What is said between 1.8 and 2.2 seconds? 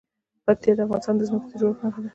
نښه ده.